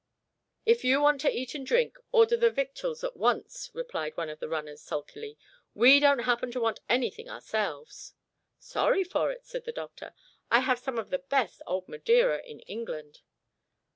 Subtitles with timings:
[0.65, 4.39] "If you want to eat and drink, order the victuals at once," replied one of
[4.39, 5.37] the runners, sulkily.
[5.75, 8.15] "We don't happen to want anything ourselves."
[8.57, 10.15] "Sorry for it," said the doctor.
[10.49, 13.19] "I have some of the best old Madeira in England."